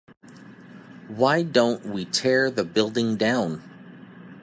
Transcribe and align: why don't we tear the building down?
why 1.09 1.43
don't 1.43 1.85
we 1.85 2.05
tear 2.05 2.49
the 2.49 2.65
building 2.65 3.17
down? 3.17 3.61